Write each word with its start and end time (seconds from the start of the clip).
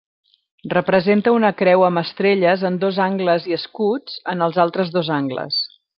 Representa 0.71 1.33
una 1.39 1.51
creu 1.59 1.85
amb 1.89 2.01
estrelles 2.03 2.65
en 2.71 2.79
dos 2.85 2.97
angles 3.09 3.45
i 3.53 3.57
escuts 3.59 4.17
en 4.35 4.43
els 4.47 4.59
altres 4.65 4.95
dos 4.97 5.13
angles. 5.23 5.63